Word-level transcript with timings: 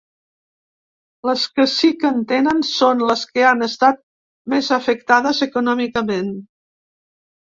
Les 1.29 1.41
que 1.57 1.65
sí 1.73 1.89
que 2.03 2.07
en 2.15 2.23
tenen, 2.31 2.63
són 2.69 3.03
les 3.09 3.25
que 3.33 3.45
han 3.49 3.61
estat 3.67 4.01
més 4.53 4.69
afectades 4.79 5.43
econòmicament. 5.47 6.33